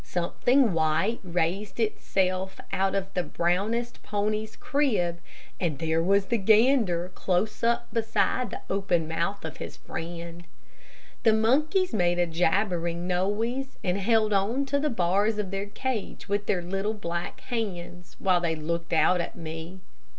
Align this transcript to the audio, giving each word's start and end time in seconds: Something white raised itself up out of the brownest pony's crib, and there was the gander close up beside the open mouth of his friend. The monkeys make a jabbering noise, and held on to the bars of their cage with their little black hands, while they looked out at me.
Something 0.03 0.73
white 0.73 1.19
raised 1.23 1.79
itself 1.79 2.59
up 2.59 2.65
out 2.73 2.95
of 2.95 3.13
the 3.13 3.21
brownest 3.21 4.01
pony's 4.01 4.55
crib, 4.55 5.19
and 5.59 5.77
there 5.77 6.01
was 6.01 6.25
the 6.25 6.39
gander 6.39 7.11
close 7.13 7.63
up 7.63 7.85
beside 7.93 8.49
the 8.49 8.61
open 8.67 9.07
mouth 9.07 9.45
of 9.45 9.57
his 9.57 9.77
friend. 9.77 10.45
The 11.21 11.33
monkeys 11.33 11.93
make 11.93 12.17
a 12.17 12.25
jabbering 12.25 13.05
noise, 13.05 13.77
and 13.83 13.99
held 13.99 14.33
on 14.33 14.65
to 14.65 14.79
the 14.79 14.89
bars 14.89 15.37
of 15.37 15.51
their 15.51 15.67
cage 15.67 16.27
with 16.27 16.47
their 16.47 16.63
little 16.63 16.95
black 16.95 17.41
hands, 17.41 18.15
while 18.17 18.41
they 18.41 18.55
looked 18.55 18.93
out 18.93 19.21
at 19.21 19.35
me. 19.35 19.81